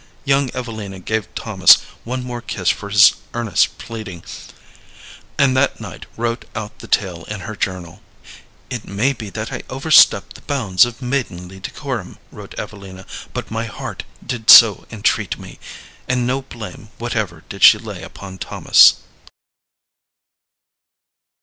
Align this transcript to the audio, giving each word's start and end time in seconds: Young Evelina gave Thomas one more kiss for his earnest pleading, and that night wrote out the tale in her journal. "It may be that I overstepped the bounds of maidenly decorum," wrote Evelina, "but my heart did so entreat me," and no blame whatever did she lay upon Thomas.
Young 0.25 0.49
Evelina 0.55 0.99
gave 0.99 1.31
Thomas 1.35 1.75
one 2.05 2.23
more 2.23 2.41
kiss 2.41 2.69
for 2.71 2.89
his 2.89 3.13
earnest 3.35 3.77
pleading, 3.77 4.23
and 5.37 5.55
that 5.55 5.79
night 5.79 6.07
wrote 6.17 6.45
out 6.55 6.79
the 6.79 6.87
tale 6.87 7.23
in 7.25 7.41
her 7.41 7.55
journal. 7.55 8.01
"It 8.71 8.83
may 8.87 9.13
be 9.13 9.29
that 9.29 9.51
I 9.53 9.61
overstepped 9.69 10.33
the 10.33 10.41
bounds 10.41 10.85
of 10.85 11.03
maidenly 11.03 11.59
decorum," 11.59 12.17
wrote 12.31 12.57
Evelina, 12.57 13.05
"but 13.31 13.51
my 13.51 13.65
heart 13.65 14.03
did 14.25 14.49
so 14.49 14.87
entreat 14.91 15.37
me," 15.37 15.59
and 16.09 16.25
no 16.25 16.41
blame 16.41 16.89
whatever 16.97 17.43
did 17.47 17.61
she 17.61 17.77
lay 17.77 18.01
upon 18.01 18.39
Thomas. 18.39 18.95